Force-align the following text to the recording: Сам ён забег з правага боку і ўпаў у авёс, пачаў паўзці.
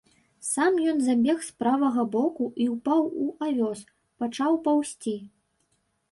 Сам 0.51 0.77
ён 0.91 1.01
забег 1.07 1.37
з 1.49 1.59
правага 1.63 2.05
боку 2.15 2.47
і 2.65 2.67
ўпаў 2.75 3.01
у 3.25 3.27
авёс, 3.49 3.79
пачаў 4.23 4.57
паўзці. 4.69 5.15